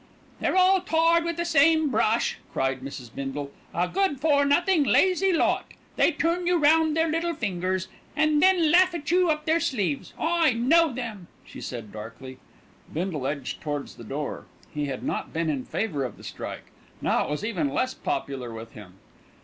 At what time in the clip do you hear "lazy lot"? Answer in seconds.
4.83-5.73